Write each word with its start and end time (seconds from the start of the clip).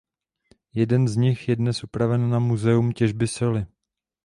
Jeden 0.73 1.07
z 1.07 1.17
nich 1.17 1.47
je 1.49 1.55
dnes 1.55 1.83
upraven 1.83 2.29
na 2.29 2.39
muzeum 2.39 2.91
těžby 2.91 3.27
soli. 3.27 3.65